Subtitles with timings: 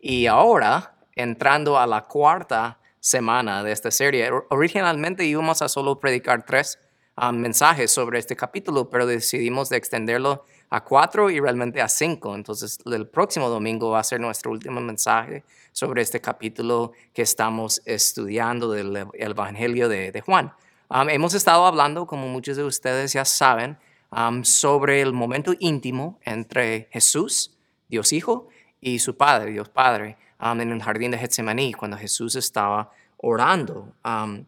[0.00, 6.44] Y ahora, entrando a la cuarta semana de esta serie, originalmente íbamos a solo predicar
[6.46, 6.78] tres
[7.20, 12.34] um, mensajes sobre este capítulo, pero decidimos de extenderlo a cuatro y realmente a cinco.
[12.34, 17.82] Entonces, el próximo domingo va a ser nuestro último mensaje sobre este capítulo que estamos
[17.84, 20.52] estudiando del Evangelio de, Juan.
[20.88, 23.78] Um, hemos estado hablando, como muchos de ustedes ya saben,
[24.10, 27.56] um, sobre el momento íntimo entre Jesús,
[27.88, 28.48] Dios Hijo,
[28.80, 33.92] y su Padre, Dios Padre, um, en el jardín de Getsemaní, cuando Jesús estaba orando.
[34.04, 34.44] Um,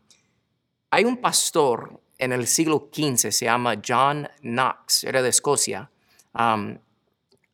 [0.91, 5.91] hay un pastor en el siglo XV, se llama John Knox, era de Escocia.
[6.35, 6.79] Um,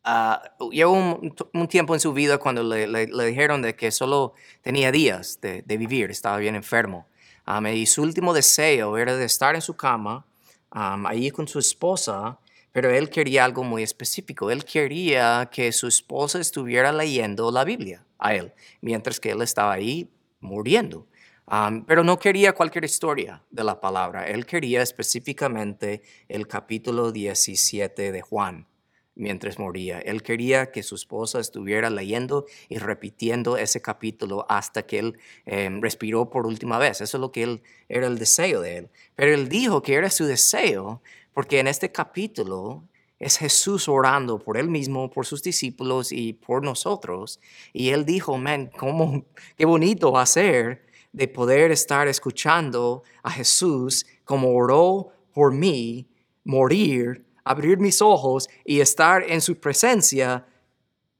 [0.05, 5.41] uh, llevó un, tiempo en su vida cuando le, dijeron de que solo tenía días
[5.41, 7.06] de, vivir, estaba bien enfermo.
[7.72, 10.24] y su último deseo era de estar en su cama,
[10.70, 12.38] allí con su esposa,
[12.72, 14.50] pero él quería algo muy específico.
[14.50, 19.72] Él quería que su esposa estuviera leyendo la Biblia a él, mientras que él estaba
[19.72, 20.10] ahí
[20.41, 21.06] muriendo.
[21.86, 24.28] pero no quería cualquier historia de la palabra.
[24.28, 28.66] Él quería específicamente el capítulo 17 de Juan
[29.19, 29.98] mientras moría.
[29.98, 35.83] Él quería que su esposa estuviera leyendo y repitiendo ese capítulo hasta que él em,
[35.83, 37.00] respiró por última vez.
[37.00, 38.91] Eso es lo que él, era el deseo de él.
[39.16, 41.02] Pero él dijo que era su deseo
[41.39, 42.83] porque en este capítulo
[43.20, 47.39] es Jesús orando por él mismo, por sus discípulos y por nosotros.
[47.72, 49.25] Y él dijo, man, cómo,
[49.56, 56.08] qué bonito va a ser de poder estar escuchando a Jesús como oró por mí,
[56.42, 60.45] morir, abrir mis ojos y estar en su presencia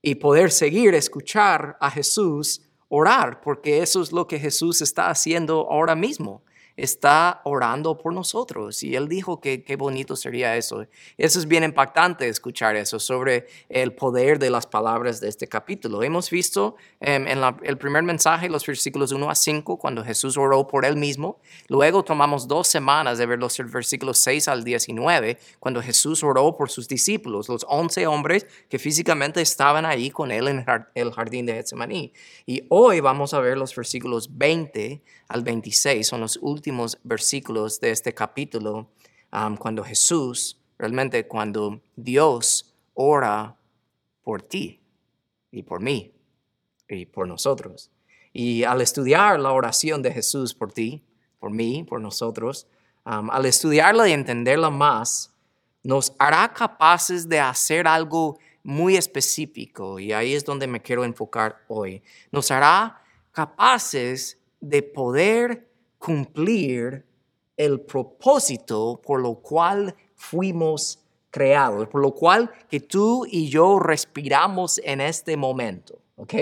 [0.03, 5.69] y poder seguir escuchar a Jesús orar, porque eso es lo que Jesús está haciendo
[5.71, 6.43] ahora mismo
[6.79, 8.83] está orando por nosotros.
[8.85, 10.87] Y él dijo que qué bonito sería eso.
[11.17, 16.05] Eso es bien impactante escuchar eso sobre el poder de las palabras de este capítulo.
[16.05, 20.69] Hemos visto em, en el primer mensaje, los versículos 1 a 5, cuando Jesús oró
[20.69, 21.41] por él mismo.
[21.67, 26.71] Luego tomamos dos semanas de ver los versículos 6 al 19, cuando Jesús oró por
[26.71, 30.65] sus discípulos, los 11 hombres que físicamente estaban ahí con él en
[30.95, 32.13] el jardín de Getsemaní.
[32.47, 36.68] Y hoy vamos a ver los versículos 20 al 26, son los últimos
[37.03, 38.91] versículos de este capítulo,
[39.33, 43.57] um, cuando Jesús, realmente cuando Dios ora
[44.23, 44.81] por ti
[45.51, 46.13] y por mí
[46.89, 47.91] y por nosotros.
[48.33, 51.05] Y al estudiar la oración de Jesús por ti,
[51.39, 52.67] por mí, por nosotros,
[53.05, 55.33] um, al estudiarla y entenderla más,
[55.83, 61.65] nos hará capaces de hacer algo muy específico, y ahí es donde me quiero enfocar
[61.69, 62.03] hoy.
[62.31, 63.03] Nos hará
[63.33, 65.68] capaces de poder
[65.99, 67.05] cumplir
[67.57, 74.81] el propósito por lo cual fuimos creados, por lo cual que tú y yo respiramos
[74.85, 76.35] en este momento, ¿ok?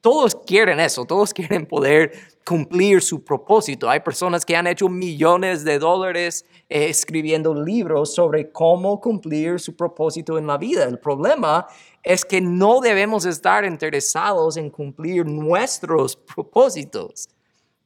[0.00, 2.12] Todos quieren eso, todos quieren poder
[2.44, 3.90] cumplir su propósito.
[3.90, 9.74] Hay personas que han hecho millones de dólares eh, escribiendo libros sobre cómo cumplir su
[9.74, 10.84] propósito en la vida.
[10.84, 11.66] El problema
[12.04, 17.28] es que no debemos estar interesados en cumplir nuestros propósitos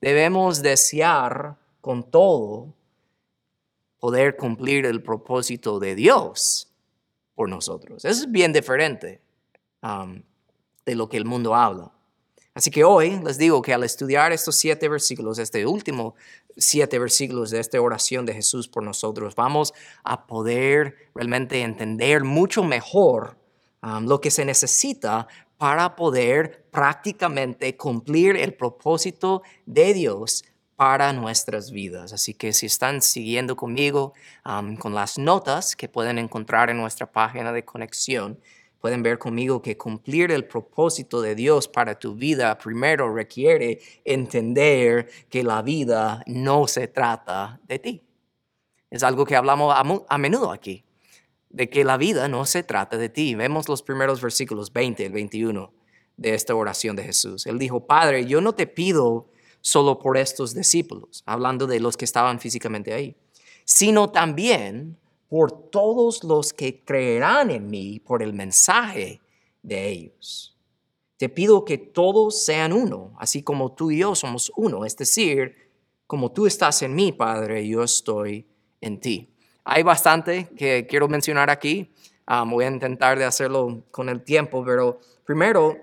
[0.00, 2.74] debemos desear con todo
[3.98, 6.72] poder cumplir el propósito de Dios
[7.34, 8.04] por nosotros.
[8.04, 9.20] Eso es bien diferente
[9.82, 10.22] um,
[10.84, 11.92] de lo que el mundo habla.
[12.54, 16.14] Así que hoy les digo que al estudiar estos siete versículos, este último
[16.56, 19.72] siete versículos de esta oración de Jesús por nosotros, vamos
[20.02, 23.38] a poder realmente entender mucho mejor
[23.82, 25.28] um, lo que se necesita
[25.60, 30.42] para poder prácticamente cumplir el propósito de Dios
[30.74, 32.14] para nuestras vidas.
[32.14, 34.14] Así que si están siguiendo conmigo
[34.78, 38.40] con las notas que pueden encontrar en nuestra página de conexión,
[38.80, 45.10] pueden ver conmigo que cumplir el propósito de Dios para tu vida primero requiere entender
[45.28, 48.02] que la vida no se trata de ti.
[48.88, 49.74] Es algo que hablamos
[50.08, 50.86] a, menudo aquí
[51.50, 53.34] de que la vida no se trata de ti.
[53.34, 55.72] Vemos los primeros versículos 20 y 21
[56.16, 57.46] de esta oración de Jesús.
[57.46, 59.28] Él dijo, Padre, yo no te pido
[59.60, 63.16] solo por estos discípulos, hablando de los que estaban físicamente ahí,
[63.64, 64.96] sino también
[65.28, 69.20] por todos los que creerán en mí por el mensaje
[69.62, 70.56] de ellos.
[71.16, 75.54] Te pido que todos sean uno, así como tú y yo somos uno, es decir,
[76.06, 78.46] como tú estás en mí, Padre, yo estoy
[78.80, 79.30] en ti.
[79.72, 81.92] Hay bastante que quiero mencionar aquí.
[82.26, 85.76] Ah, voy a intentar de hacerlo con el tiempo, pero primero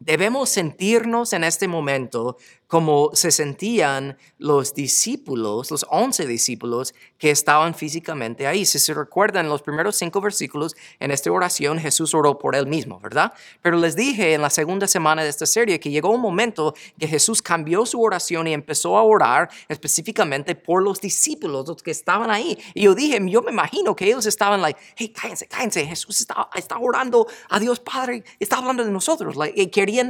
[0.00, 2.36] Debemos sentirnos en este momento
[2.68, 8.66] como se sentían los discípulos, los once discípulos que estaban físicamente ahí.
[8.66, 13.00] Si se recuerdan los primeros cinco versículos en esta oración, Jesús oró por él mismo,
[13.00, 13.32] ¿verdad?
[13.62, 17.08] Pero les dije en la segunda semana de esta serie que llegó un momento que
[17.08, 22.30] Jesús cambió su oración y empezó a orar específicamente por los discípulos, los que estaban
[22.30, 22.58] ahí.
[22.74, 26.50] Y yo dije, yo me imagino que ellos estaban like, hey, cállense, cállense, Jesús está,
[26.54, 29.58] está orando a Dios Padre, está hablando de nosotros, like,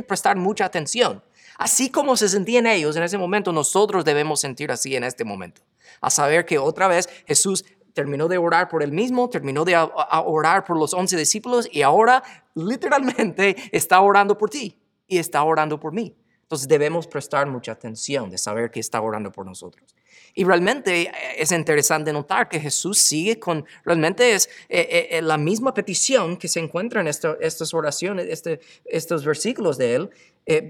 [0.06, 1.22] prestar mucha atención.
[1.56, 5.62] Así como se sentían ellos en ese momento, nosotros debemos sentir así en este momento.
[6.00, 7.64] A saber que otra vez Jesús
[7.94, 12.22] terminó de orar por él mismo, terminó de orar por los once discípulos y ahora
[12.54, 14.78] literalmente está orando por ti
[15.08, 16.14] y está orando por mí.
[16.42, 19.94] Entonces debemos prestar mucha atención de saber que está orando por nosotros.
[20.34, 25.36] Y realmente eh, es interesante notar que Jesús sigue con, realmente es eh, eh, la
[25.38, 30.10] misma petición que se encuentra en estas oraciones, este, estos versículos de él,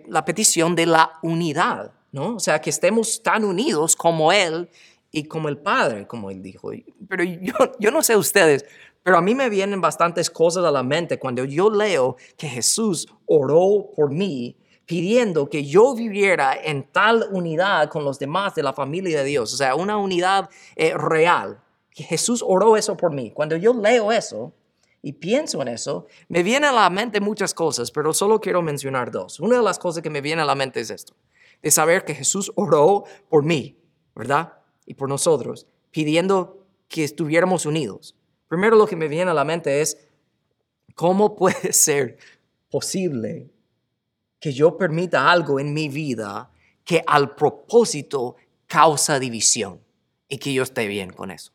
[0.08, 2.34] la petición de la unidad, ¿no?
[2.34, 4.68] O sea, que estemos tan unidos como Él
[5.12, 6.72] y como el Padre, como Él dijo.
[7.08, 8.64] Pero yo, yo no sé ustedes,
[9.04, 13.06] pero a mí me vienen bastantes cosas a la mente cuando yo leo que Jesús
[13.26, 14.56] oró por mí
[14.88, 19.52] pidiendo que yo viviera en tal unidad con los demás de la familia de Dios,
[19.52, 21.60] o sea, una unidad eh, real.
[21.90, 23.30] Jesús oró eso por mí.
[23.30, 24.54] Cuando yo leo eso
[25.02, 29.10] y pienso en eso, me vienen a la mente muchas cosas, pero solo quiero mencionar
[29.10, 29.40] dos.
[29.40, 31.14] Una de las cosas que me viene a la mente es esto,
[31.60, 33.78] de saber que Jesús oró por mí,
[34.14, 34.54] ¿verdad?
[34.86, 38.16] Y por nosotros, pidiendo que estuviéramos unidos.
[38.48, 39.98] Primero lo que me viene a la mente es,
[40.94, 42.16] ¿cómo puede ser
[42.70, 43.50] posible
[44.40, 46.50] que yo permita algo en mi vida
[46.84, 48.36] que al propósito
[48.66, 49.80] causa división
[50.28, 51.52] y que yo esté bien con eso.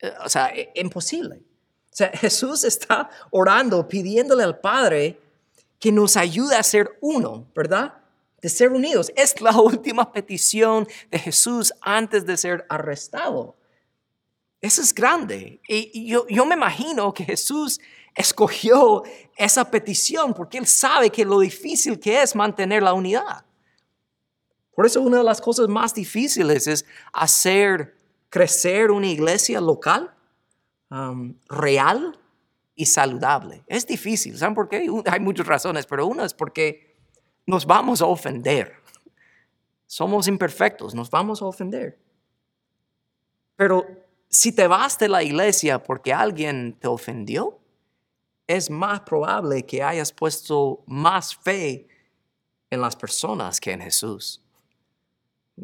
[0.00, 1.36] Eh, o sea, es imposible.
[1.36, 5.20] O sea, Jesús está orando, pidiéndole al Padre
[5.78, 7.94] que nos ayude a ser uno, ¿verdad?
[8.40, 9.12] De ser unidos.
[9.16, 13.56] Es la última petición de Jesús antes de ser arrestado.
[14.60, 15.60] Eso es grande.
[15.68, 17.80] Y yo, yo me imagino que Jesús
[18.14, 19.02] escogió
[19.36, 23.44] esa petición porque Él sabe que lo difícil que es mantener la unidad.
[24.74, 27.96] Por eso una de las cosas más difíciles es hacer
[28.28, 30.12] crecer una iglesia local,
[30.90, 32.18] um, real
[32.74, 33.62] y saludable.
[33.68, 34.88] Es difícil, ¿saben por qué?
[35.06, 36.96] Hay muchas razones, pero una es porque
[37.46, 38.74] nos vamos a ofender.
[39.86, 42.00] Somos imperfectos, nos vamos a ofender.
[43.54, 43.86] Pero
[44.28, 47.60] si te vas de la iglesia porque alguien te ofendió,
[48.46, 51.88] es más probable que hayas puesto más fe
[52.70, 54.42] en las personas que en Jesús.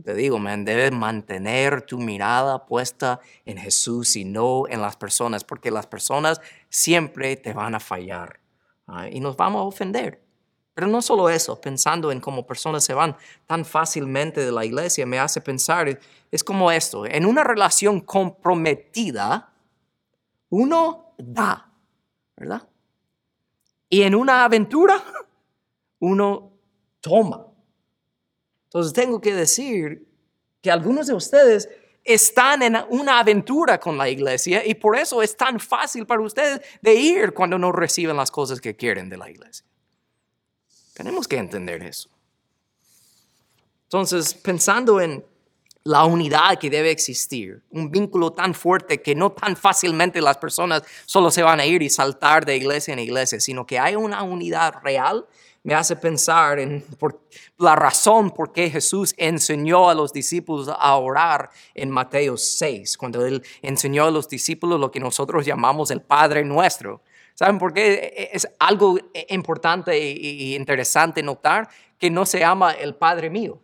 [0.04, 5.42] Te digo, man, debes mantener tu mirada puesta en Jesús y no en las personas,
[5.42, 8.38] porque las personas siempre te van a fallar
[8.86, 10.22] ah, y nos vamos a ofender.
[10.74, 13.16] Pero no solo eso, pensando en cómo personas se van
[13.46, 15.98] tan fácilmente de la iglesia, me hace pensar,
[16.30, 19.52] es como esto, en una relación comprometida,
[20.50, 21.72] uno da,
[22.36, 22.69] ¿verdad?
[23.90, 25.04] Y en una aventura,
[25.98, 26.52] uno
[27.02, 27.46] toma.
[28.64, 30.08] Entonces tengo que decir
[30.62, 31.68] que algunos de ustedes
[32.04, 36.60] están en una aventura con la iglesia y por eso es tan fácil para ustedes
[36.80, 39.66] de ir cuando no reciben las cosas que quieren de la iglesia.
[40.94, 42.08] Tenemos que entender eso.
[43.84, 45.24] Entonces, pensando en
[45.84, 50.82] la unidad que debe existir, un vínculo tan fuerte que no tan fácilmente las personas
[51.06, 54.22] solo se van a ir y saltar de iglesia en iglesia, sino que hay una
[54.22, 55.26] unidad real,
[55.62, 56.84] me hace pensar en
[57.58, 63.24] la razón por qué Jesús enseñó a los discípulos a orar en Mateo 6, cuando
[63.24, 67.02] él enseñó a los discípulos lo que nosotros llamamos el Padre Nuestro.
[67.34, 68.30] ¿Saben por qué?
[68.32, 71.68] Es algo importante e interesante notar
[71.98, 73.60] que no se llama el Padre mío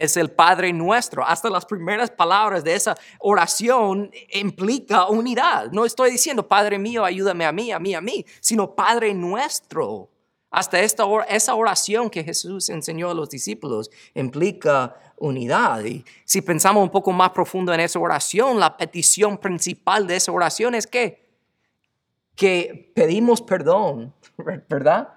[0.00, 1.22] es el Padre nuestro.
[1.24, 5.70] Hasta las primeras palabras de esa oración implica unidad.
[5.72, 10.08] No estoy diciendo, Padre mío, ayúdame a mí, a mí, a mí, sino Padre nuestro.
[10.50, 15.84] Hasta esta, esa oración que Jesús enseñó a los discípulos implica unidad.
[15.84, 20.32] Y si pensamos un poco más profundo en esa oración, la petición principal de esa
[20.32, 21.28] oración es que,
[22.34, 24.14] que pedimos perdón,
[24.68, 25.12] ¿verdad?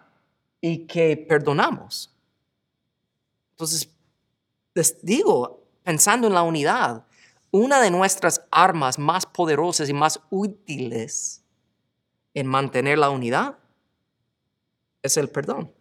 [0.60, 2.14] Y que perdonamos.
[3.52, 3.93] Entonces,
[4.74, 7.06] les digo, pensando en la unidad,
[7.52, 11.44] una de nuestras armas más poderosas y más útiles
[12.34, 13.60] en mantener la unidad
[15.04, 15.72] es el perdón.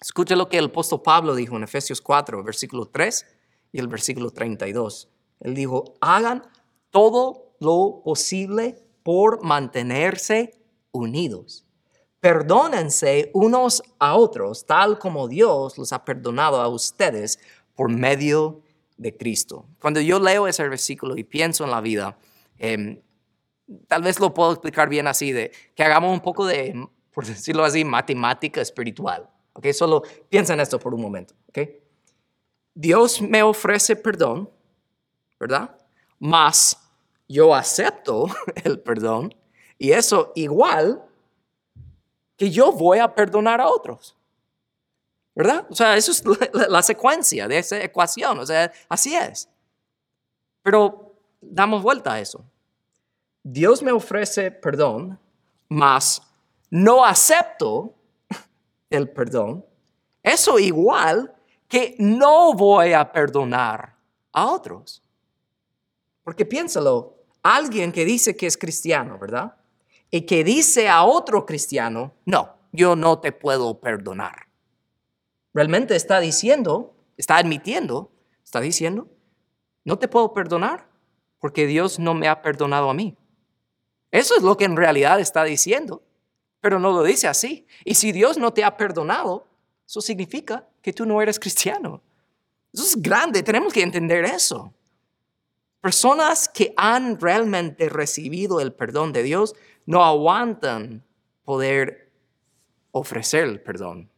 [0.00, 3.26] Escucha lo que el apóstol Pablo dijo en Efesios 4, versículo 3
[3.72, 5.08] y el versículo 32.
[5.40, 6.44] Él dijo, hagan
[6.90, 10.58] todo lo posible por mantenerse
[10.92, 11.66] unidos
[12.20, 17.38] perdónense unos a otros, tal como Dios los ha perdonado a ustedes
[17.74, 18.62] por medio
[18.96, 19.66] de Cristo.
[19.80, 22.18] Cuando yo leo ese versículo y pienso en la vida,
[22.58, 23.00] em,
[23.88, 27.64] tal vez lo puedo explicar bien así, de que hagamos un poco de, por decirlo
[27.64, 29.28] así, matemática espiritual.
[29.54, 29.68] ¿ok?
[29.72, 31.34] Solo piensa en esto por un momento.
[31.48, 31.58] ¿ok?
[32.74, 34.50] Dios me ofrece perdón,
[35.38, 35.76] ¿verdad?
[36.18, 36.78] Más
[37.28, 38.26] yo acepto
[38.64, 39.34] el perdón
[39.78, 41.02] y eso igual
[42.36, 44.16] que yo voy a perdonar a otros.
[45.40, 45.66] ¿Verdad?
[45.70, 46.22] O sea, eso es
[46.68, 48.38] la, secuencia de esa ecuación.
[48.40, 49.48] O sea, así es.
[50.62, 52.44] Pero damos vuelta a eso.
[53.42, 55.18] Dios me ofrece perdón,
[55.70, 56.20] más
[56.68, 57.94] no acepto
[58.90, 59.64] el perdón.
[60.22, 61.34] Eso igual
[61.68, 63.96] que no voy a perdonar
[64.34, 65.02] a otros.
[66.22, 69.56] Porque piénsalo, alguien que dice que es cristiano, ¿verdad?
[70.10, 74.49] Y que dice a otro cristiano, no, yo no te puedo perdonar.
[75.52, 78.12] Realmente está diciendo, está admitiendo,
[78.44, 79.08] está diciendo,
[79.84, 80.88] no te puedo perdonar
[81.38, 83.16] porque Dios no me ha perdonado a mí.
[84.10, 86.02] Eso es lo que en realidad está diciendo,
[86.60, 87.66] pero no lo dice así.
[87.84, 89.46] Y si Dios no te ha perdonado,
[89.86, 92.02] eso significa que tú no eres cristiano.
[92.72, 94.72] Eso es grande, tenemos que entender eso.
[95.80, 99.54] Personas que han realmente recibido el perdón de Dios
[99.86, 101.04] no aguantan
[101.42, 102.12] poder
[102.92, 104.10] ofrecer el perdón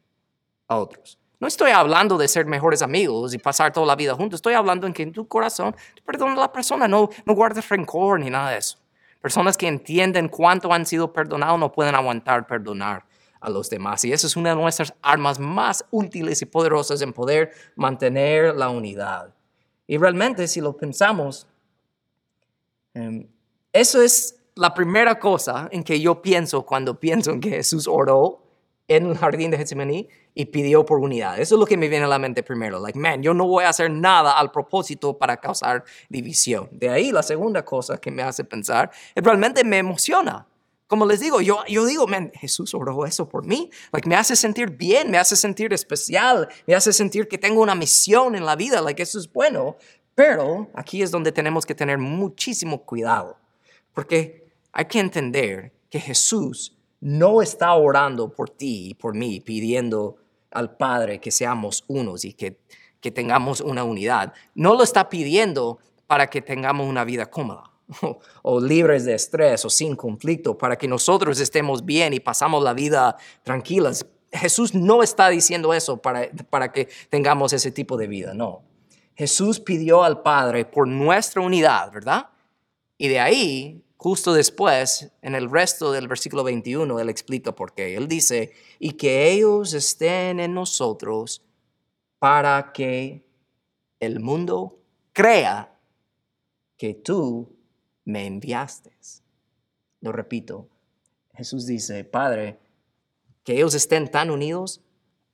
[0.66, 1.21] a otros.
[1.42, 4.38] No estoy hablando de ser mejores amigos y pasar toda la vida juntos.
[4.38, 8.20] Estoy hablando en que en tu corazón perdonas a la persona, no, no guardes rencor
[8.20, 8.78] ni nada de eso.
[9.20, 13.04] Personas que entienden cuánto han sido perdonados no pueden aguantar perdonar
[13.40, 14.04] a los demás.
[14.04, 18.68] Y esa es una de nuestras armas más útiles y poderosas en poder mantener la
[18.68, 19.34] unidad.
[19.88, 21.48] Y realmente, si lo pensamos,
[22.94, 23.26] em,
[23.72, 28.42] eso es la primera cosa en que yo pienso cuando pienso en que Jesús oró
[28.88, 31.38] en el jardín de Getsemaní y pidió por unidad.
[31.38, 32.80] Eso es lo que me viene a la mente primero.
[32.80, 36.68] Like, man, yo no voy a hacer nada al propósito para causar división.
[36.72, 40.46] De ahí la segunda cosa que me hace pensar, realmente me emociona.
[40.86, 43.70] Como les digo, yo, yo digo, man, Jesús oró eso por mí.
[43.92, 47.74] Like, me hace sentir bien, me hace sentir especial, me hace sentir que tengo una
[47.74, 48.82] misión en la vida.
[48.82, 49.76] Like, eso es bueno.
[50.14, 53.38] Pero aquí es donde tenemos que tener muchísimo cuidado.
[53.94, 60.16] Porque hay que entender que Jesús no está orando por ti y por mí, pidiendo
[60.52, 62.60] al Padre que seamos unos y que,
[63.00, 64.32] que tengamos una unidad.
[64.54, 67.64] No lo está pidiendo para que tengamos una vida cómoda
[68.42, 72.72] o, libres de estrés o sin conflicto, para que nosotros estemos bien y pasamos la
[72.72, 74.06] vida tranquilas.
[74.30, 78.62] Jesús no está diciendo eso para, para que tengamos ese tipo de vida, no.
[79.16, 82.28] Jesús pidió al Padre por nuestra unidad, ¿verdad?
[82.96, 87.94] Y de ahí, justo después, en el resto del versículo 21, Él explica por qué.
[87.94, 91.40] Él dice, y que ellos estén en nosotros
[92.18, 93.24] para que
[94.00, 94.80] el mundo
[95.12, 95.78] crea
[96.76, 97.54] que tú
[98.04, 98.90] me enviaste.
[100.00, 100.68] Lo repito,
[101.34, 102.58] Jesús dice, Padre,
[103.44, 104.80] que ellos estén tan unidos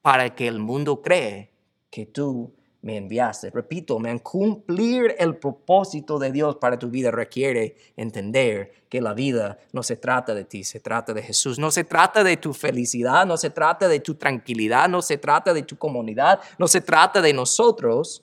[0.02, 1.54] para que el mundo cree
[1.88, 3.50] que tú me enviaste.
[3.50, 9.82] Repito, cumplir el propósito de Dios para tu vida requiere entender que la vida no
[9.82, 11.58] se trata de ti, se trata de Jesús.
[11.58, 15.52] No se trata de tu felicidad, no se trata de tu tranquilidad, no se trata
[15.52, 18.22] de tu comunidad, no se trata de nosotros.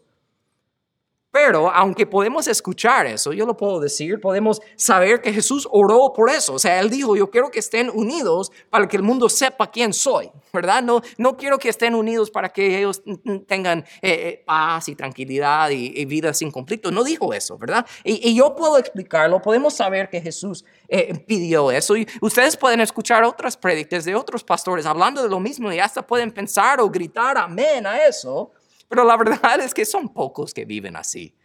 [1.35, 6.29] Pero aunque podemos escuchar eso, yo lo puedo decir, podemos saber que Jesús oró por
[6.29, 6.53] eso.
[6.53, 9.91] O sea, Él dijo, yo quiero que estén unidos para que el mundo sepa quién
[9.91, 10.81] soy, ¿verdad?
[10.81, 13.03] No, no quiero que estén unidos para que ellos
[13.47, 16.89] tengan eh, eh, paz y tranquilidad y, vida sin conflicto.
[16.89, 17.85] No dijo eso, ¿verdad?
[18.05, 21.97] Y, yo puedo explicarlo, podemos saber que Jesús eh, pidió eso.
[21.97, 26.01] Y ustedes pueden escuchar otras prédicas de otros pastores hablando de lo mismo y hasta
[26.01, 28.53] pueden pensar o gritar amén a eso.
[28.95, 31.35] Pero la verdad es que son pocos que viven así,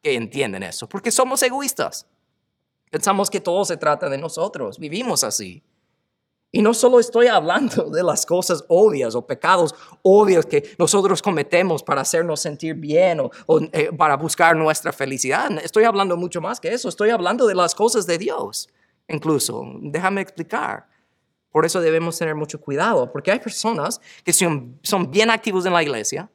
[0.00, 2.06] que entienden eso, porque somos egoístas.
[2.92, 5.64] Pensamos que todo se trata de nosotros, vivimos así.
[6.52, 11.82] Y no solo estoy hablando de las cosas obvias o pecados obvios que nosotros cometemos
[11.82, 13.30] para hacernos sentir bien o,
[13.72, 15.50] eh, para buscar nuestra felicidad.
[15.60, 16.88] Estoy hablando mucho más que eso.
[16.88, 18.68] Estoy hablando de las cosas de Dios.
[19.08, 20.86] Incluso, déjame explicar.
[21.50, 25.72] Por eso debemos tener mucho cuidado, porque hay personas que son, son bien activos en
[25.72, 26.30] la iglesia,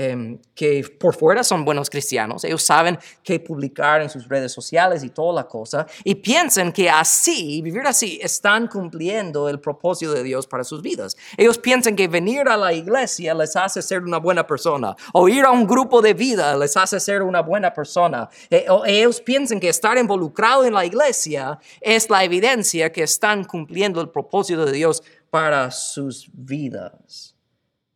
[0.00, 5.02] Em, que por fuera son buenos cristianos, ellos saben qué publicar en sus redes sociales
[5.02, 10.22] y toda la cosa, y piensan que así, vivir así, están cumpliendo el propósito de
[10.22, 11.16] Dios para sus vidas.
[11.36, 15.44] Ellos piensan que venir a la iglesia les hace ser una buena persona, o ir
[15.44, 18.28] a un grupo de vida les hace ser una buena persona.
[18.50, 23.42] Eh, o ellos piensan que estar involucrado en la iglesia es la evidencia que están
[23.42, 27.34] cumpliendo el propósito de Dios para sus vidas.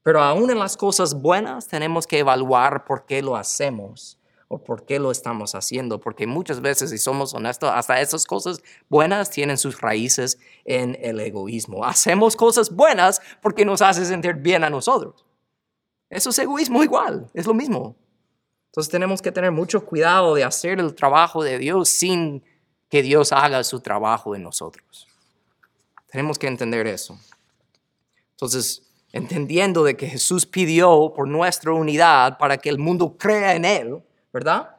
[0.03, 4.19] Pero aún en las cosas buenas tenemos que evaluar por qué lo hacemos
[4.49, 8.63] o por qué lo estamos haciendo, porque muchas veces, si somos honestos, hasta esas cosas
[8.89, 11.85] buenas tienen sus raíces en el egoísmo.
[11.85, 15.25] Hacemos cosas buenas porque nos hace sentir bien a nosotros.
[16.11, 17.97] Eso es egoísmo igual, es lo mismo.
[18.67, 22.45] Entonces tenemos que tener mucho cuidado de hacer el trabajo de Dios sin
[22.91, 25.09] que Dios haga su trabajo en nosotros.
[26.11, 27.19] Tenemos que entender eso.
[28.33, 28.83] Entonces,
[29.13, 34.03] entendiendo de que Jesús pidió por nuestra unidad para que el mundo crea en Él,
[34.33, 34.77] ¿verdad?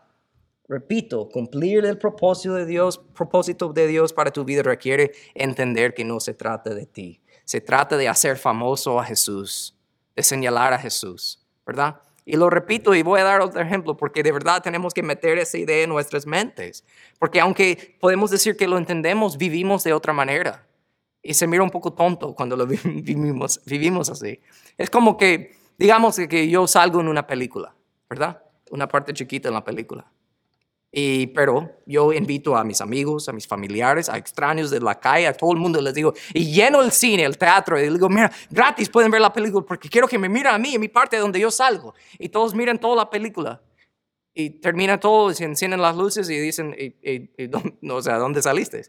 [0.67, 6.03] Repito, cumplir el propósito de Dios, propósito de Dios para tu vida requiere entender que
[6.03, 7.21] no se trata de ti.
[7.45, 9.77] Se trata de hacer famoso a Jesús,
[10.15, 12.01] de señalar a Jesús, ¿verdad?
[12.25, 15.37] Y lo repito y voy a dar otro ejemplo porque de verdad tenemos que meter
[15.37, 16.85] esa idea en nuestras mentes.
[17.19, 20.65] Porque aunque podemos decir que lo entendemos, vivimos de otra manera.
[21.23, 24.39] Y se mira un poco tonto cuando lo vivimos, vivimos así.
[24.77, 27.73] Es como que, digamos que yo salgo en una película,
[28.09, 28.43] ¿verdad?
[28.73, 30.11] una parte chiquita en la película.
[30.91, 35.27] Y, pero yo invito a mis amigos, a mis familiares, a extraños de la calle,
[35.27, 38.09] a todo el mundo, les digo, y lleno el cine, el teatro, y les digo,
[38.09, 40.87] mira, gratis pueden ver la película porque quiero que me miren a mí, en mi
[40.87, 41.93] parte donde yo salgo.
[42.19, 43.61] Y todos miran toda la película.
[44.35, 46.75] Y termina todo, y se encienden las luces y dicen,
[47.89, 48.85] o sea, ¿dónde saliste?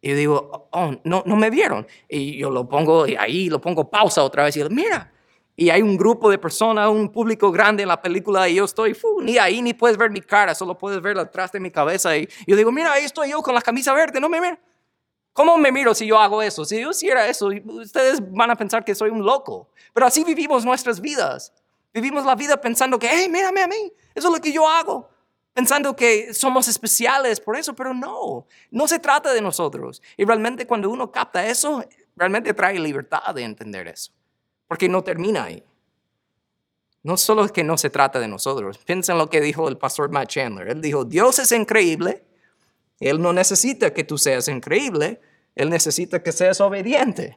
[0.00, 1.86] Y digo, oh, no, no me vieron.
[2.08, 5.12] Y yo lo pongo ahí, lo pongo pausa otra vez y digo, mira,
[5.56, 8.96] y hay un grupo de personas, un público grande en la película y yo estoy,
[9.22, 12.16] ni ahí ni puedes ver mi cara, solo puedes ver atrás de mi cabeza.
[12.16, 14.58] Y yo digo, mira, ahí estoy yo con la camisa verde, no me mira.
[15.32, 16.64] ¿Cómo me miro si yo hago eso?
[16.64, 19.68] Si yo hiciera eso, ustedes van a pensar que soy un loco.
[19.92, 21.52] Pero así vivimos nuestras vidas.
[21.92, 25.08] Vivimos la vida pensando que, hey, mírame a mí, eso es lo que yo hago.
[25.58, 30.00] Pensando que somos especiales por eso, pero no, no se trata de nosotros.
[30.16, 31.84] Y realmente cuando uno capta eso,
[32.14, 34.12] realmente trae libertad de entender eso
[34.68, 35.64] porque no termina ahí.
[37.02, 38.78] No solo que no se trata de nosotros.
[38.78, 40.68] Piensa en lo que dijo el pastor Matt Chandler.
[40.68, 42.24] Él dijo, Dios es increíble.
[43.00, 45.20] Él no necesita que tú seas increíble.
[45.56, 47.36] Él necesita que seas obediente.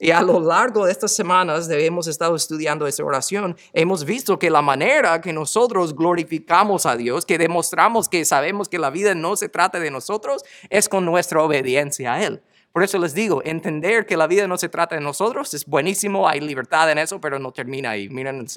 [0.00, 4.38] Y a lo largo de estas semanas de hemos estado estudiando esa oración, hemos visto
[4.38, 9.16] que la manera que nosotros glorificamos a Dios, que demostramos que sabemos que la vida
[9.16, 12.40] no se trata de nosotros, es con nuestra obediencia a Él.
[12.72, 16.28] Por eso les digo, entender que la vida no se trata de nosotros es buenísimo,
[16.28, 18.08] hay libertad en eso, pero no termina ahí.
[18.08, 18.48] Miren el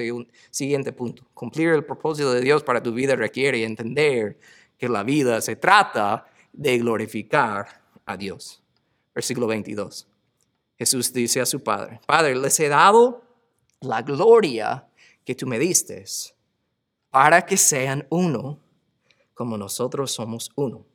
[0.51, 1.23] siguiente punto.
[1.33, 4.37] Cumplir el propósito de Dios para tu vida requiere entender
[4.77, 8.61] que la vida se trata de glorificar a Dios.
[9.15, 10.10] Versículo 22.
[10.81, 13.21] Jesús dice a su Padre, Padre, les he dado
[13.81, 14.87] la gloria
[15.23, 16.03] que tú me diste
[17.11, 18.57] para que sean uno
[19.35, 20.85] como nosotros somos uno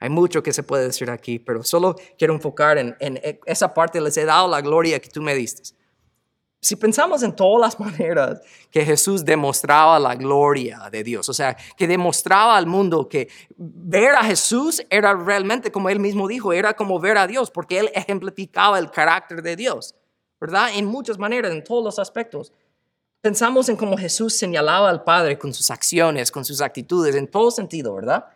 [0.00, 2.96] hay mucho que se puede decir aquí, pero solo quiero enfocar en,
[3.46, 5.74] esa parte, les he dado la gloria que tú me diste.
[6.60, 8.40] Si pensamos en todas las maneras
[8.70, 14.14] que Jesús demostraba la gloria de Dios, o sea, que demostraba al mundo que ver
[14.14, 17.90] a Jesús era realmente, como él mismo dijo, era como ver a Dios, porque él
[17.94, 19.94] ejemplificaba el carácter de Dios,
[20.40, 20.70] ¿verdad?
[20.74, 22.52] En muchas maneras, en todos los aspectos.
[23.20, 27.50] Pensamos en cómo Jesús señalaba al Padre con sus acciones, con sus actitudes, en todo
[27.50, 28.26] sentido, ¿verdad?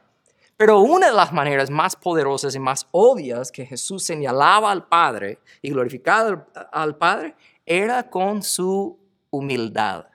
[0.56, 5.38] Pero una de las maneras más poderosas y más obvias que Jesús señalaba al Padre
[5.61, 7.35] y glorificaba al Padre
[7.80, 8.98] era con su
[9.30, 10.06] humildad.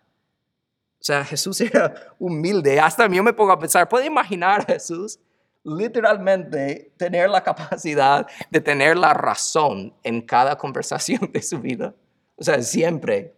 [1.00, 2.80] O sea, Jesús era humilde.
[2.80, 5.20] Hasta yo me pongo a pensar, ¿puede imaginar a Jesús
[5.63, 11.93] literalmente tener la capacidad de tener la razón en cada conversación de su vida?
[12.36, 13.38] O sea, siempre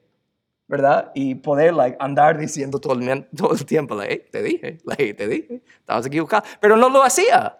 [0.69, 1.11] ¿verdad?
[1.15, 4.77] Y poder andar diciendo todo el, todo el tiempo, te dije,
[5.15, 6.43] te dije, estabas equivocado.
[6.61, 7.57] Pero no lo hacía.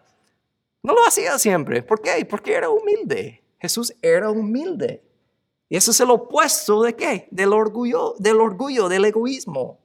[0.83, 1.81] No lo hacía siempre.
[1.81, 2.23] ¿Por qué?
[2.23, 3.43] Porque era humilde.
[3.57, 5.01] Jesús era humilde.
[5.69, 7.27] Y eso es el opuesto de qué?
[7.31, 9.79] Del orgullo, del orgullo, del egoísmo.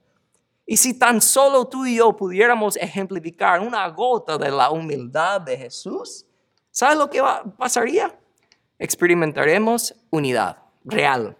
[0.65, 5.55] Y si tan solo tú y yo pudiéramos ejemplificar una gota de la humildad de
[5.55, 6.25] Jesús,
[6.71, 7.21] ¿sabes lo que
[7.57, 8.19] pasaría?
[8.79, 11.37] Experimentaremos unidad real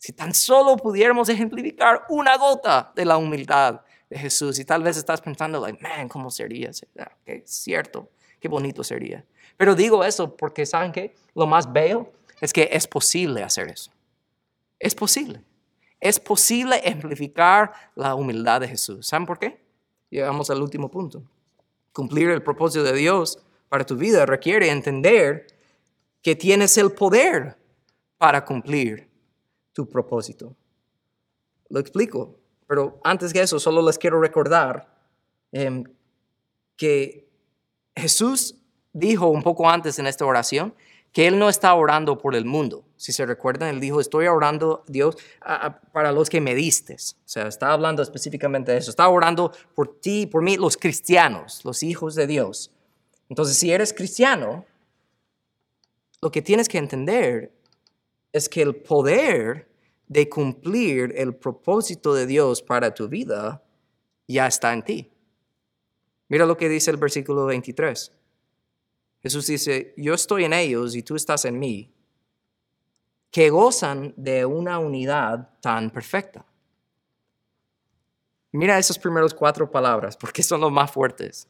[0.00, 4.96] si tan solo pudiéramos ejemplificar una gota de la humildad de Jesús, y tal vez
[4.96, 6.70] estás pensando, like, man, ¿cómo sería?
[6.70, 6.86] Es
[7.44, 8.08] cierto,
[8.40, 9.22] qué bonito sería.
[9.58, 11.14] Pero digo eso porque, ¿saben qué?
[11.34, 12.10] Lo más bello
[12.40, 13.90] es que es posible hacer eso.
[14.78, 15.44] Es posible.
[16.00, 19.06] Es posible ejemplificar la humildad de Jesús.
[19.06, 19.60] ¿Saben por qué?
[20.08, 21.22] Llegamos al último punto.
[21.92, 25.46] Cumplir el propósito de Dios para tu vida requiere entender
[26.22, 27.56] que tienes el poder
[28.16, 29.08] para cumplir
[29.72, 30.56] tu propósito.
[31.68, 34.92] Lo explico, pero antes que eso, solo les quiero recordar
[35.52, 35.84] em,
[36.76, 37.28] que
[37.94, 38.56] Jesús
[38.92, 40.74] dijo un poco antes en esta oración
[41.12, 42.84] que Él no está orando por el mundo.
[42.96, 45.16] Si se recuerdan, Él dijo, estoy orando, Dios,
[45.92, 46.94] para los que me diste.
[46.94, 48.90] O sea, está hablando específicamente de eso.
[48.90, 52.70] Está orando por ti, por mí, los cristianos, los hijos de Dios.
[53.28, 54.64] Entonces, si eres cristiano,
[56.20, 57.52] lo que tienes que entender
[58.32, 59.68] es que el poder
[60.06, 63.62] de cumplir el propósito de Dios para tu vida
[64.28, 65.10] ya está en ti.
[66.28, 68.12] Mira lo que dice el versículo 23.
[69.22, 71.92] Jesús dice, yo estoy en ellos y tú estás en mí,
[73.30, 76.44] que gozan de una unidad tan perfecta.
[78.52, 81.46] Mira esas primeras cuatro palabras, porque son los más fuertes.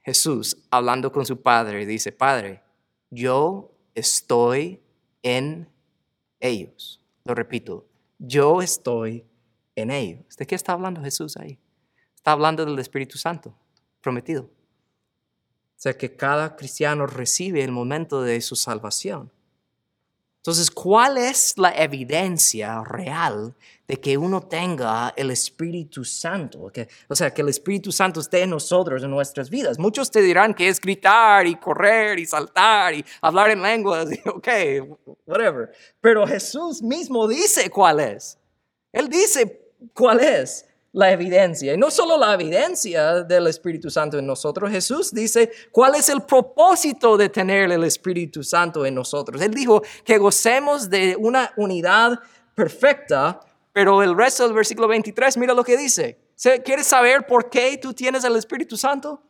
[0.00, 2.62] Jesús, hablando con su Padre, dice, Padre,
[3.10, 4.80] yo estoy
[5.22, 5.68] en
[6.40, 7.04] ellos.
[7.24, 7.86] Lo repito,
[8.18, 9.26] yo estoy
[9.74, 10.36] en ellos.
[10.36, 11.58] ¿De qué está hablando Jesús ahí?
[12.14, 13.54] Está hablando del Espíritu Santo
[14.00, 14.48] prometido.
[15.78, 19.30] O sea que cada cristiano recibe el momento de su salvación.
[20.38, 23.54] Entonces, ¿cuál es la evidencia real
[23.86, 26.68] de que uno tenga el Espíritu Santo?
[26.72, 29.78] Que, o sea, que el Espíritu Santo esté en nosotros, en nuestras vidas.
[29.78, 34.20] Muchos te dirán que es gritar y correr y saltar y hablar en lenguas, y,
[34.28, 34.48] ok,
[35.26, 35.70] whatever.
[36.00, 38.36] Pero Jesús mismo dice cuál es.
[38.90, 41.74] Él dice cuál es la evidencia.
[41.74, 46.22] Y no solo la evidencia del Espíritu Santo en nosotros, Jesús dice cuál es el
[46.22, 49.40] propósito de tener el Espíritu Santo en nosotros.
[49.42, 52.18] Él dijo que gocemos de una unidad
[52.54, 53.40] perfecta,
[53.72, 56.18] pero el resto del versículo 23, mira lo que dice.
[56.64, 59.22] ¿Quieres saber por qué tú tienes el Espíritu Santo?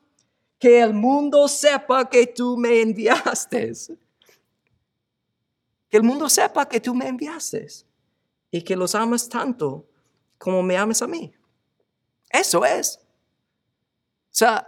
[0.59, 3.73] Que el mundo sepa que tú me enviaste.
[5.89, 7.67] Que el mundo sepa que tú me enviaste
[8.51, 9.87] y que los amas tanto
[10.37, 11.33] como me ames a mí.
[12.31, 13.01] Eso es.
[13.01, 14.67] O sea,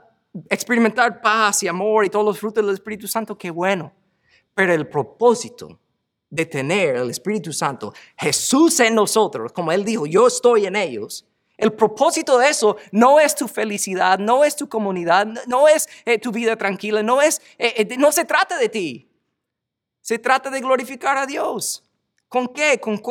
[0.49, 3.92] experimentar paz y amor y todos los frutos del Espíritu Santo, qué bueno.
[4.55, 5.79] Pero el propósito
[6.29, 11.27] de tener el Espíritu Santo, Jesús en nosotros, como Él dijo, yo estoy en ellos.
[11.57, 16.18] El propósito de eso no es tu felicidad, no es tu comunidad, no es eh,
[16.18, 19.11] tu vida tranquila, no es, eh, eh, no se trata de ti.
[20.01, 21.85] Se trata de glorificar a Dios.
[22.29, 22.81] ¿Con qué?
[22.81, 23.03] ¿Con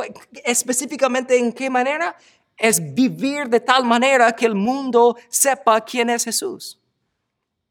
[0.44, 2.18] específicamente en qué manera?
[2.60, 6.80] Es vivir de tal manera que el mundo sepa quién es Jesús.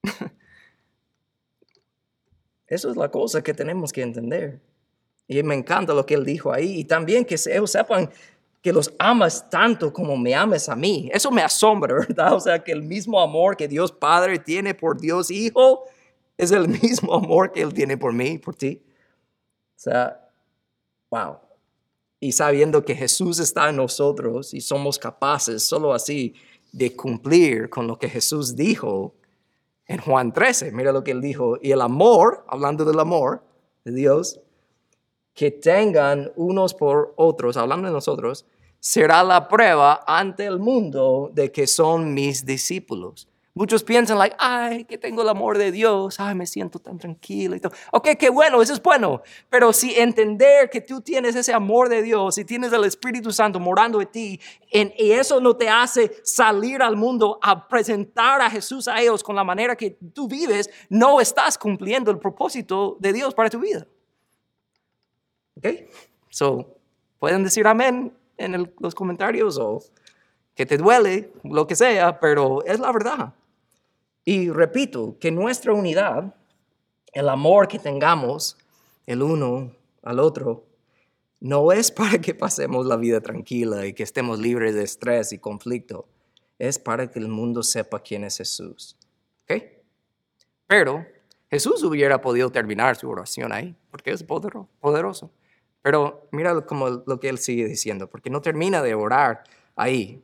[2.67, 4.61] Eso es la cosa que tenemos que entender.
[5.27, 6.81] Y me encanta lo que él dijo ahí.
[6.81, 8.11] Y también que ellos sepan
[8.63, 11.11] que los amas tanto como me ames a mí.
[11.13, 12.35] Eso me asombra, ¿verdad?
[12.35, 15.85] O sea, que el mismo amor que Dios Padre tiene por Dios Hijo
[16.37, 18.83] es el mismo amor que Él tiene por mí, por ti.
[19.77, 20.29] O sea,
[21.11, 21.48] wow
[22.21, 26.35] y sabiendo que Jesús está en nosotros y somos capaces solo así
[26.73, 29.15] de cumplir con lo que Jesús dijo
[29.87, 30.73] en Juan 13.
[30.73, 31.59] Mira lo que él dijo.
[31.61, 33.43] Y el amor, hablando del amor
[33.85, 34.41] de Dios,
[35.35, 38.45] que tengan unos por otros, hablando de nosotros,
[38.81, 43.29] será la prueba ante el mundo de que son mis discípulos.
[43.59, 47.57] Muchos piensan, like, ay, que tengo el amor de Dios, ay, me siento tan tranquilo
[47.57, 47.73] y todo.
[47.91, 49.21] Ok, qué bueno, eso es bueno.
[49.51, 53.59] Pero si entender que tú tienes ese amor de Dios y tienes el Espíritu Santo
[53.59, 54.41] morando en ti,
[54.71, 59.35] y eso no te hace salir al mundo a presentar a Jesús a ellos con
[59.35, 63.85] la manera que tú vives, no estás cumpliendo el propósito de Dios para tu vida.
[65.57, 65.67] Ok,
[66.29, 66.77] so,
[67.19, 69.83] pueden decir amén en los comentarios o
[70.55, 73.35] que te duele, lo que sea, pero es la verdad.
[74.31, 76.35] Y repito, que nuestra unidad,
[77.15, 78.59] el amor que tengamos
[79.07, 80.67] el uno al otro,
[81.41, 85.39] no es para que pasemos la vida tranquila y que estemos libres de estrés y
[85.39, 86.07] conflicto.
[86.59, 88.99] Es para que el mundo sepa quién es Jesús.
[89.45, 89.63] ¿Ok?
[90.67, 91.07] Pero
[91.51, 95.31] Jesús hubiera podido terminar su oración ahí, porque es poderoso.
[95.81, 100.23] Pero mira como lo que él sigue diciendo, porque no termina de orar ahí.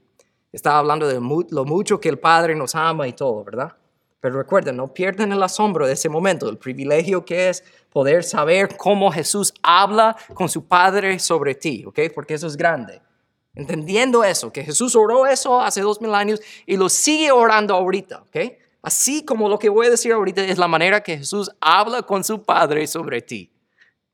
[0.52, 3.74] Está hablando de lo mucho que el Padre nos ama y todo, ¿verdad?
[4.24, 8.74] Pero recuerden, no pierdan el asombro de ese momento, el privilegio que es poder saber
[8.74, 12.00] cómo Jesús habla con su Padre sobre ti, ¿ok?
[12.14, 13.02] Porque eso es grande.
[13.54, 18.22] Entendiendo eso, que Jesús oró eso hace dos mil años y lo sigue orando ahorita,
[18.22, 18.36] ¿ok?
[18.80, 22.24] Así como lo que voy a decir ahorita es la manera que Jesús habla con
[22.24, 23.52] su Padre sobre ti.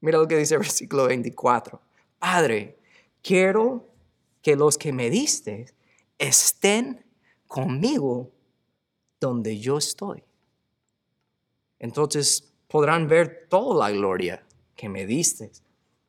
[0.00, 1.80] Mira lo que dice el versículo 24.
[2.18, 2.80] Padre,
[3.22, 3.86] quiero
[4.42, 5.66] que los que me diste
[6.18, 7.04] estén
[7.46, 8.32] conmigo
[9.20, 10.24] donde yo estoy.
[11.78, 15.50] Entonces podrán ver toda la gloria que me diste,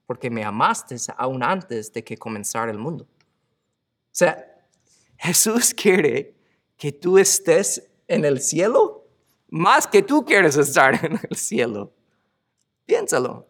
[0.05, 3.03] porque me amaste aún antes de que comenzara el mundo.
[3.03, 4.65] O sea,
[5.17, 6.35] Jesús quiere
[6.77, 9.01] que tú estés en el cielo
[9.51, 11.93] más que tú quieres estar en el cielo.
[12.85, 13.47] Piénsalo.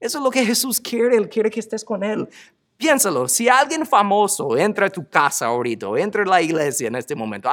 [0.00, 2.28] Eso es lo que Jesús quiere, Él quiere que estés con Él.
[2.76, 7.14] Piénsalo, si alguien famoso entra a tu casa ahorita, entra a la iglesia en este
[7.14, 7.48] momento,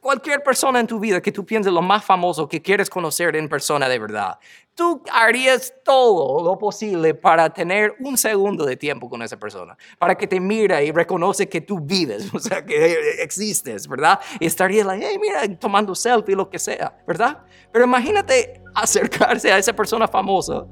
[0.00, 3.50] cualquier persona en tu vida que tú pienses lo más famoso que quieres conocer en
[3.50, 4.38] persona de verdad,
[4.74, 10.14] tú harías todo lo posible para tener un segundo de tiempo con esa persona, para
[10.14, 14.20] que te mire y reconoce que tú vives, o sea, que existes, ¿verdad?
[14.40, 17.44] Y estaría like, hey, mira, tomando selfie, lo que sea, ¿verdad?
[17.70, 20.66] Pero imagínate acercarse a esa persona famosa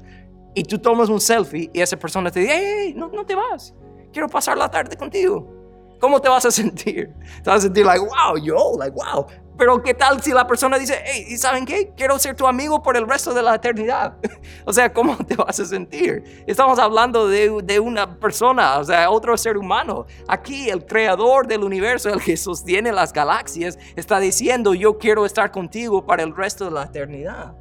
[0.55, 3.75] y tú tomas un selfie y esa persona te dice, hey, no, no te vas
[4.11, 5.61] quiero pasar la tarde contigo.
[5.99, 7.13] ¿Cómo te vas a sentir?
[7.43, 9.25] Te vas a sentir like, wow, yo, like, wow.
[9.57, 11.93] Pero ¿qué tal si la persona dice, hey, ¿y saben qué?
[11.95, 14.17] Quiero ser tu amigo por el resto de la eternidad.
[14.65, 16.43] o sea, ¿cómo te vas a sentir?
[16.47, 20.07] Estamos hablando de, de, una persona, o sea, otro ser humano.
[20.27, 25.51] Aquí el creador del universo, el que sostiene las galaxias, está diciendo, yo quiero estar
[25.51, 27.53] contigo para el resto de la eternidad.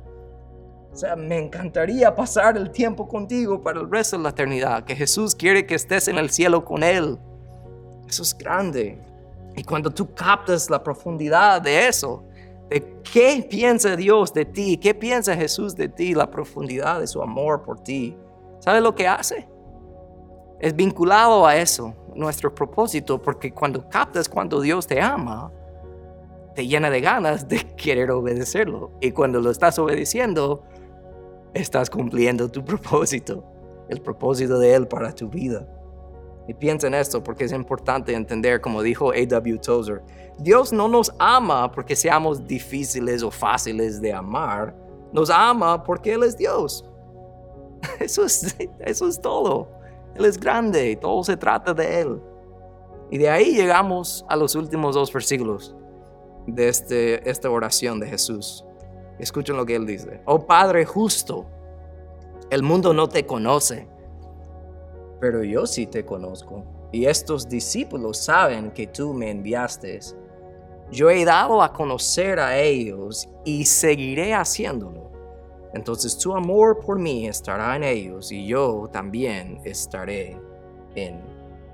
[0.93, 4.97] O sea, me encantaría pasar el tiempo contigo para el resto de la eternidad, que
[4.97, 7.19] Jesús quiere que estés en el cielo con Él.
[8.09, 9.01] Eso es grande.
[9.57, 12.25] Y cuando tú captas la profundidad de eso,
[12.69, 17.23] de qué piensa Dios de ti, qué piensa Jesús de ti, la profundidad de su
[17.23, 18.17] amor por ti,
[18.59, 19.49] ¿sabes lo que hace?
[20.59, 25.53] Es vinculado a eso, nuestro propósito, porque cuando captas cuando Dios te ama,
[26.55, 28.91] te llena de ganas de querer obedecerlo.
[29.01, 30.65] Y cuando lo estás obedeciendo,
[31.55, 33.45] estás cumpliendo tu propósito,
[33.89, 35.67] el propósito de Él para tu vida.
[36.49, 39.59] Y piensa en esto porque es importante entender, como dijo A.W.
[39.59, 40.03] Tozer,
[40.39, 44.75] Dios no nos ama porque seamos difíciles o fáciles de amar,
[45.13, 46.85] nos ama porque Él es Dios.
[48.01, 49.69] Eso es, eso es todo.
[50.15, 52.21] Él es grande, todo se trata de Él.
[53.11, 55.75] Y de ahí llegamos a los últimos dos versículos
[56.47, 58.65] de este, esta oración de Jesús.
[59.21, 60.21] Escuchen lo que él dice.
[60.25, 61.47] Oh Padre justo,
[62.51, 63.87] el mundo no te conoce,
[65.21, 66.65] pero yo sí te conozco.
[66.91, 70.01] Y estos discípulos saben que tú me enviaste.
[70.91, 75.11] Yo he dado a conocer a ellos y seguiré haciéndolo.
[75.73, 80.37] Entonces tu amor por mí estará en ellos y yo también estaré
[80.97, 81.21] en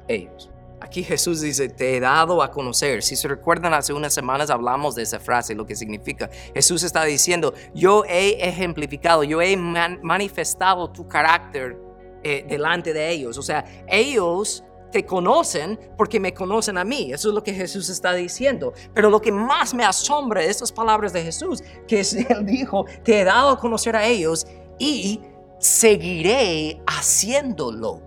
[0.08, 0.50] ellos.
[0.80, 3.02] Aquí Jesús dice, te he dado a conocer.
[3.02, 6.28] Si se recuerdan, hace unas semanas hablamos de esa frase, lo que significa.
[6.54, 11.78] Jesús está diciendo, yo he ejemplificado, yo he manifestado tu carácter
[12.22, 13.38] eh, delante de ellos.
[13.38, 17.12] O sea, ellos te conocen porque me conocen a mí.
[17.12, 18.72] Eso es lo que Jesús está diciendo.
[18.94, 22.84] Pero lo que más me asombra de estas palabras de Jesús, que es, Él dijo,
[23.02, 24.46] te he dado a conocer a ellos
[24.78, 25.20] y
[25.58, 28.02] seguiré haciéndolo.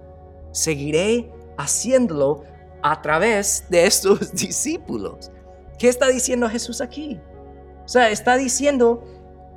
[0.51, 2.43] Seguiré haciéndolo
[2.81, 5.31] a través de estos discípulos.
[5.77, 7.19] ¿Qué está diciendo Jesús aquí?
[7.85, 9.03] O sea, está diciendo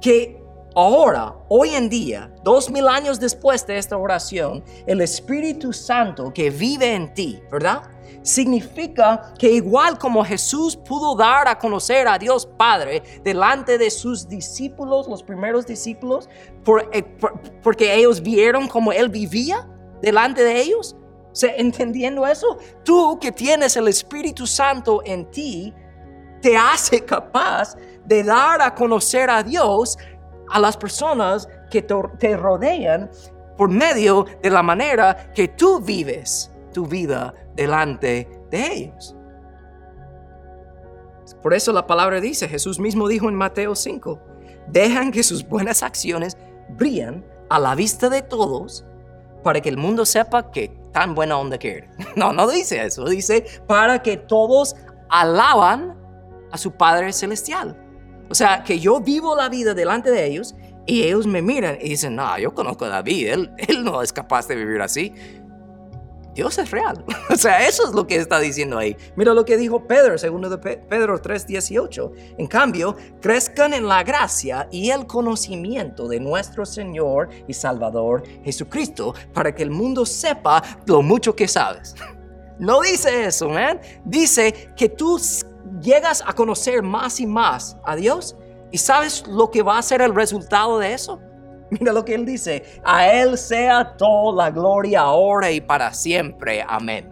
[0.01, 0.43] que
[0.75, 6.51] ahora, hoy en día, dos mil años después de esta oración, el Espíritu Santo que
[6.51, 7.83] vive en ti, ¿verdad?
[8.23, 14.29] Significa que igual como Jesús pudo dar a conocer a Dios Padre delante de sus
[14.29, 16.29] discípulos, los primeros discípulos,
[16.93, 17.03] eh,
[17.63, 19.69] porque ellos vieron cómo Él vivía
[20.01, 20.97] delante de ellos,
[21.57, 25.75] entendiendo eso, tú que tienes el Espíritu Santo en ti,
[26.40, 29.97] te hace capaz de dar a conocer a Dios
[30.51, 33.11] a las personas que te rodean
[33.57, 39.16] por medio de la manera que tú vives tu vida delante de ellos.
[41.42, 44.21] Por eso la palabra dice, Jesús mismo dijo en Mateo 5,
[44.68, 46.37] dejan que sus buenas acciones
[46.71, 48.85] brillen a la vista de todos
[49.42, 53.05] para que el mundo sepa que tan buena onda que No, no dice eso.
[53.05, 54.76] Dice para que todos
[55.09, 55.96] alaban
[56.50, 57.76] a su Padre Celestial.
[58.31, 60.55] O sea, que yo vivo la vida delante de ellos
[60.87, 64.12] y ellos me miran y dicen, no, yo conozco a David, él, él no es
[64.12, 65.12] capaz de vivir así.
[66.35, 67.05] Dios es real.
[67.31, 68.97] O sea, eso es lo que está diciendo ahí.
[69.16, 72.12] Mira lo que dijo Pedro, segundo de Pedro 3:18.
[72.38, 79.14] En cambio, crezcan en la gracia y el conocimiento de nuestro Señor y Salvador Jesucristo,
[79.33, 81.95] para que el mundo sepa lo mucho que sabes.
[82.59, 83.81] No dice eso, man.
[84.05, 85.21] Dice que tú
[85.81, 88.37] llegas a conocer más y más a Dios
[88.71, 91.21] y sabes lo que va a ser el resultado de eso
[91.81, 92.63] Mira lo que él dice.
[92.85, 96.65] A él sea toda la gloria ahora y para siempre.
[96.69, 97.09] Amén.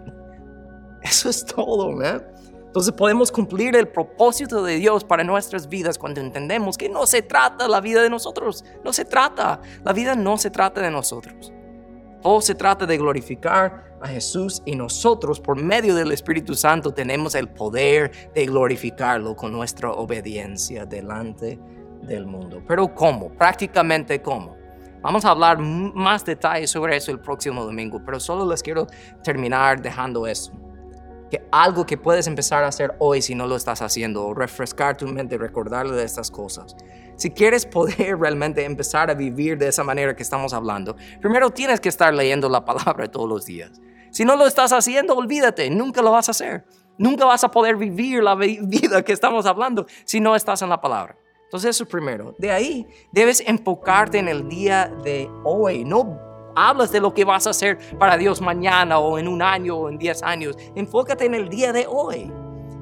[1.03, 2.21] Eso es todo, ¿eh?
[2.67, 7.23] Entonces podemos cumplir el propósito de Dios para nuestras vidas cuando entendemos que no se
[7.23, 8.65] trata la vida de nosotros.
[8.85, 9.61] No se trata.
[9.83, 11.53] La vida no se trata de nosotros.
[12.23, 17.35] Todo se trata de glorificar a Jesús y nosotros por medio del Espíritu Santo tenemos
[17.35, 21.59] el poder de glorificarlo con nuestra obediencia delante
[22.03, 22.63] del mundo.
[22.67, 23.31] Pero ¿cómo?
[23.31, 24.57] Prácticamente ¿cómo?
[25.03, 28.87] Vamos a hablar más detalles sobre eso el próximo domingo, pero solo les quiero
[29.23, 30.53] terminar dejando eso.
[31.31, 35.07] Que algo que puedes empezar a hacer hoy si no lo estás haciendo, refrescar tu
[35.07, 36.77] mente, recordarle de estas cosas.
[37.17, 41.81] Si quieres poder realmente empezar a vivir de esa manera que estamos hablando, primero tienes
[41.81, 43.81] que estar leyendo la palabra todos los días.
[44.11, 46.65] Si no lo estás haciendo, olvídate, nunca lo vas a hacer.
[46.99, 50.81] Nunca vas a poder vivir la vida que estamos hablando si no estás en la
[50.81, 51.17] palabra.
[51.51, 52.33] Entonces eso primero.
[52.39, 55.85] De ahí debes enfocarte en el día de hoy.
[55.85, 56.17] No
[56.55, 59.89] hablas de lo que vas a hacer para Dios mañana o en un año o
[59.89, 60.57] en diez años.
[60.77, 62.31] Enfócate en el día de hoy.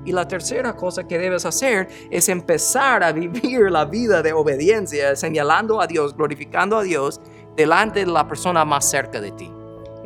[0.04, 5.16] Y la tercera cosa que debes hacer es empezar a vivir la vida de obediencia,
[5.16, 7.22] señalando a Dios, glorificando a Dios
[7.56, 9.50] delante de la persona más cerca de ti.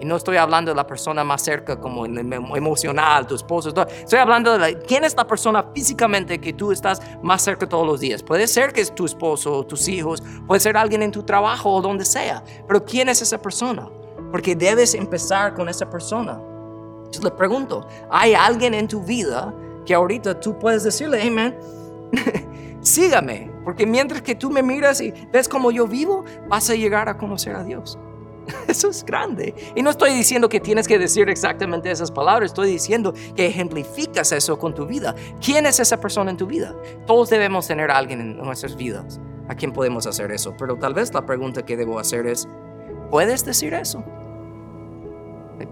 [0.03, 3.69] Y no estoy hablando de la persona más cerca como emocional, tu esposo.
[3.69, 8.01] Estoy hablando de quién es la persona físicamente que tú estás más cerca todos los
[8.01, 8.21] días.
[8.21, 11.81] Puede ser que es tu esposo tus hijos, puede ser alguien en tu trabajo o
[11.81, 12.43] donde sea.
[12.67, 13.89] Pero ¿quién es esa persona?
[14.33, 16.33] Porque debes empezar con esa persona.
[16.97, 19.55] Entonces le pregunto, ¿hay alguien en tu vida
[19.87, 21.55] que ahorita tú puedes decirle, hey
[22.81, 23.53] sígame?
[23.63, 27.17] Porque mientras que tú me miras y ves cómo yo vivo, vas a llegar a
[27.17, 27.97] conocer a Dios.
[28.69, 29.55] Eso es grande.
[29.75, 34.33] Y no estoy diciendo que tienes que decir exactamente esas palabras, estoy diciendo que ejemplificas
[34.33, 35.15] eso con tu vida.
[35.45, 36.75] ¿Quién es esa persona en tu vida?
[37.07, 40.95] Todos debemos tener a alguien en nuestras vidas a quien podemos hacer eso, pero tal
[40.95, 42.49] vez la pregunta que debo hacer es,
[43.11, 44.05] ¿puedes decir eso?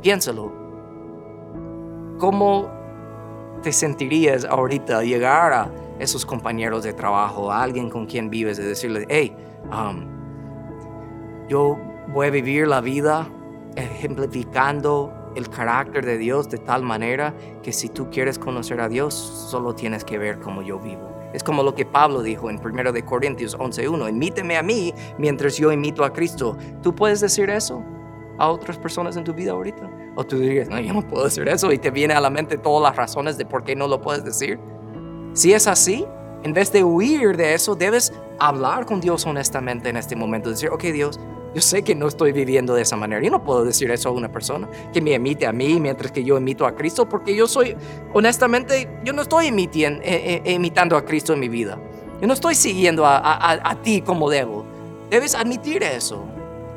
[0.03, 0.53] Piénsalo.
[2.19, 2.69] ¿Cómo
[3.63, 8.63] te sentirías ahorita llegar a esos compañeros de trabajo, a alguien con quien vives, y
[8.63, 9.35] decirle, hey,
[9.71, 10.07] um,
[11.49, 11.79] yo
[12.13, 13.29] voy a vivir la vida
[13.77, 19.15] ejemplificando el carácter de Dios de tal manera que si tú quieres conocer a Dios,
[19.15, 21.09] solo tienes que ver como yo vivo.
[21.33, 25.57] Es como lo que Pablo dijo en 1 de Corintios 11:1, imíteme a mí mientras
[25.57, 26.57] yo imito a Cristo.
[26.83, 27.85] ¿Tú puedes decir eso
[28.39, 29.89] a otras personas en tu vida ahorita?
[30.17, 32.59] O tú dirías, no, yo no puedo decir eso y te viene a la mente
[32.59, 34.59] todas las razones de por qué no lo puedes decir.
[35.33, 36.05] Si es así,
[36.43, 40.51] en vez de huir de eso, debes hablar con Dios honestamente en este momento.
[40.51, 41.21] Decir, ok Dios,
[41.55, 43.23] yo sé que no estoy viviendo de esa manera.
[43.23, 46.23] Yo no puedo decir eso a una persona que me emite a mí mientras que
[46.23, 47.77] yo emito a Cristo, porque yo soy,
[48.13, 51.79] honestamente, yo no estoy emitiendo, eh, eh, imitando a Cristo en mi vida.
[52.21, 54.65] Yo no estoy siguiendo a, ti como debo.
[55.09, 56.25] Debes admitir eso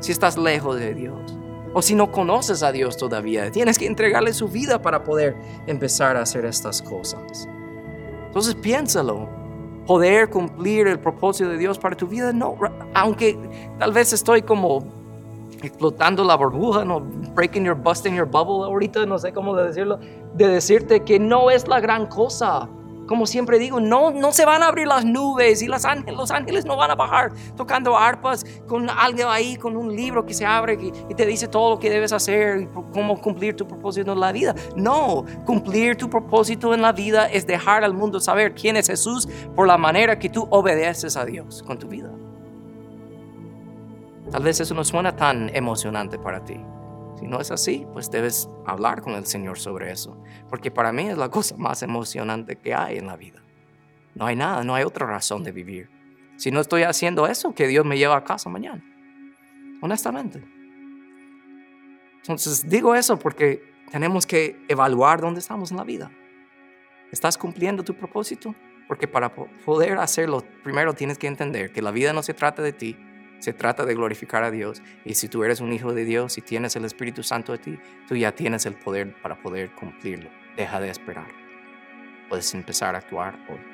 [0.00, 1.36] si estás lejos de Dios.
[1.74, 6.16] O si no conoces a Dios todavía, tienes que entregarle su vida para poder empezar
[6.16, 7.48] a hacer estas cosas.
[8.26, 9.28] Entonces piénsalo
[9.86, 12.32] poder cumplir el propósito de Dios para tu vida.
[12.32, 12.56] No,
[12.94, 13.38] aunque
[13.78, 14.84] tal vez estoy como
[15.62, 19.98] explotando la burbuja, no breaking your busting your bubble ahorita, no sé cómo decirlo,
[20.34, 22.68] de decirte que no es la gran cosa
[23.06, 26.30] como siempre digo, no, no se van a abrir las nubes y los ángeles, los
[26.30, 30.46] ángeles no van a bajar tocando arpas con alguien ahí, con un libro que se
[30.46, 34.12] abre y, y, te dice todo lo que debes hacer y cómo cumplir tu propósito
[34.12, 34.54] en la vida.
[34.76, 39.28] No, cumplir tu propósito en la vida es dejar al mundo saber quién es Jesús
[39.54, 42.10] por la manera que tú obedeces a Dios con tu vida.
[44.30, 46.60] Tal vez eso no suena tan emocionante para ti.
[47.24, 51.08] Si no es así, pues debes hablar con el Señor sobre eso, porque para mí
[51.08, 53.42] es la cosa más emocionante que hay en la vida.
[54.14, 55.88] No hay nada, no hay otra razón de vivir.
[56.36, 58.84] Si no estoy haciendo eso, que Dios me lleve a casa mañana.
[59.80, 60.44] Honestamente.
[62.16, 66.10] Entonces digo eso porque tenemos que evaluar dónde estamos en la vida.
[67.10, 68.54] ¿Estás cumpliendo tu propósito?
[68.86, 72.74] Porque para poder hacerlo, primero tienes que entender que la vida no se trata de
[72.74, 72.98] ti,
[73.44, 74.82] se trata de glorificar a Dios.
[75.04, 77.78] Y si tú eres un hijo de Dios y tienes el Espíritu Santo de ti,
[78.08, 80.30] tú ya tienes el poder para poder cumplirlo.
[80.56, 81.28] Deja de esperar.
[82.30, 83.73] Puedes empezar a actuar hoy.